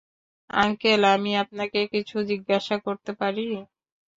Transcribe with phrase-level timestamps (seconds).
[0.49, 3.45] Uncle আমি আপনাকে কিছু জিজ্ঞাসা করতে পারি?